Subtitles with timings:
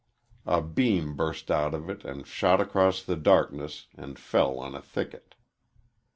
[0.47, 4.81] A beam burst out of it and shot across the darkness and fell on a
[4.81, 5.35] thicket.